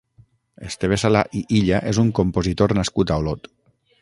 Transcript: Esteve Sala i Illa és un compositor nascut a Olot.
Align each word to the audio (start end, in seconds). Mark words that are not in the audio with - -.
Esteve 0.69 0.97
Sala 1.03 1.21
i 1.41 1.43
Illa 1.59 1.83
és 1.93 2.01
un 2.07 2.11
compositor 2.21 2.77
nascut 2.83 3.15
a 3.17 3.23
Olot. 3.25 3.53